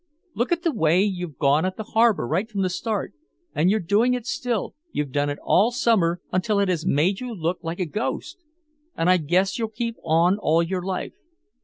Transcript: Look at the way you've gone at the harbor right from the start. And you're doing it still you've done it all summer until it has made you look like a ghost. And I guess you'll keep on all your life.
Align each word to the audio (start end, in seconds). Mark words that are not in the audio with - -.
Look 0.33 0.51
at 0.51 0.63
the 0.63 0.73
way 0.73 1.03
you've 1.03 1.37
gone 1.37 1.63
at 1.63 1.77
the 1.77 1.83
harbor 1.83 2.25
right 2.25 2.49
from 2.49 2.63
the 2.63 2.71
start. 2.71 3.13
And 3.53 3.69
you're 3.69 3.79
doing 3.79 4.15
it 4.15 4.25
still 4.25 4.73
you've 4.91 5.11
done 5.11 5.29
it 5.29 5.37
all 5.43 5.69
summer 5.69 6.21
until 6.33 6.59
it 6.59 6.69
has 6.69 6.87
made 6.87 7.19
you 7.19 7.35
look 7.35 7.59
like 7.61 7.79
a 7.79 7.85
ghost. 7.85 8.39
And 8.97 9.11
I 9.11 9.17
guess 9.17 9.59
you'll 9.59 9.67
keep 9.69 9.97
on 10.03 10.39
all 10.39 10.63
your 10.63 10.81
life. 10.81 11.13